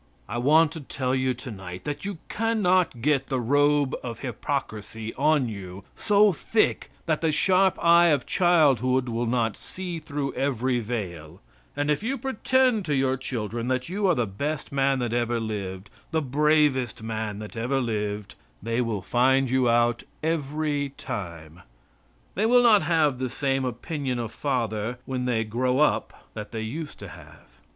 [0.27, 5.13] I want to tell you tonight that you can not get the robe of hypocrisy
[5.13, 10.79] on you so thick that the sharp eye of childhood will not see through every
[10.79, 11.39] veil,
[11.75, 15.39] and if you pretend to your children that you are the best man that ever
[15.39, 18.33] lived the bravest man that ever lived
[18.63, 21.61] they will find you out every time.
[22.33, 26.61] They will not have the same opinion of father when they grow up that they
[26.61, 27.45] used to have.